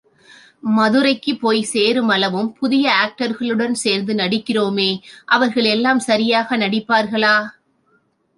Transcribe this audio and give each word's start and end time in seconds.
மதுரைக்குப் 0.69 1.41
போய்ச் 1.41 1.69
சேருமளவும், 1.73 2.49
புதிய 2.59 2.93
ஆக்டர்களுடன் 3.03 3.75
சேர்ந்து 3.83 4.13
நடிக்கிறோமே, 4.13 4.89
அவர்கள் 5.25 5.63
எல்லாம் 5.65 5.99
சரியாக 5.99 6.57
நடிப்பார்களா? 6.57 7.37